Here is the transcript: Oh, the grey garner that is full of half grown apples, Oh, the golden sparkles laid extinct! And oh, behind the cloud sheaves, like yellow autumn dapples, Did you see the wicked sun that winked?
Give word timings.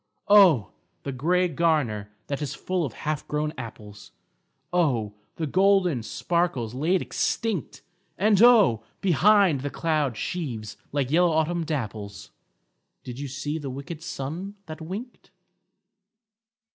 Oh, 0.29 0.71
the 1.03 1.11
grey 1.11 1.47
garner 1.47 2.11
that 2.25 2.41
is 2.41 2.55
full 2.55 2.85
of 2.87 2.93
half 2.93 3.27
grown 3.27 3.53
apples, 3.55 4.11
Oh, 4.73 5.13
the 5.35 5.45
golden 5.45 6.01
sparkles 6.01 6.73
laid 6.73 7.03
extinct! 7.03 7.83
And 8.17 8.41
oh, 8.41 8.83
behind 8.99 9.61
the 9.61 9.69
cloud 9.69 10.17
sheaves, 10.17 10.75
like 10.91 11.11
yellow 11.11 11.29
autumn 11.29 11.63
dapples, 11.65 12.31
Did 13.03 13.19
you 13.19 13.27
see 13.27 13.59
the 13.59 13.69
wicked 13.69 14.01
sun 14.01 14.55
that 14.65 14.81
winked? 14.81 15.29